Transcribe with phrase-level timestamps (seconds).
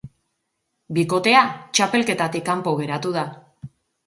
[0.97, 1.43] Bikotea
[1.79, 3.29] txapelketatik kanpo geratu da.